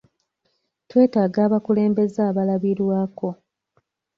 Twetaaga 0.89 1.39
abakulembeze 1.47 2.19
abalabirwako. 2.29 3.29